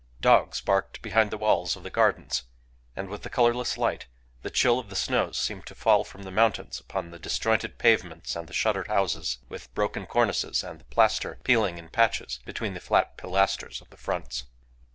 Dogs 0.19 0.59
barked 0.61 1.03
behind 1.03 1.29
the 1.29 1.37
walls 1.37 1.75
of 1.75 1.83
the 1.83 1.91
gardens; 1.91 2.45
and 2.95 3.07
with 3.07 3.21
the 3.21 3.29
colourless 3.29 3.77
light 3.77 4.07
the 4.41 4.49
chill 4.49 4.79
of 4.79 4.89
the 4.89 4.95
snows 4.95 5.37
seemed 5.37 5.67
to 5.67 5.75
fall 5.75 6.03
from 6.03 6.23
the 6.23 6.31
mountains 6.31 6.79
upon 6.79 7.11
the 7.11 7.19
disjointed 7.19 7.77
pavements 7.77 8.35
and 8.35 8.47
the 8.47 8.51
shuttered 8.53 8.87
houses 8.87 9.37
with 9.47 9.71
broken 9.75 10.07
cornices 10.07 10.63
and 10.63 10.79
the 10.79 10.85
plaster 10.85 11.37
peeling 11.43 11.77
in 11.77 11.87
patches 11.87 12.39
between 12.45 12.73
the 12.73 12.79
flat 12.79 13.15
pilasters 13.15 13.79
of 13.79 13.91
the 13.91 13.95
fronts. 13.97 14.45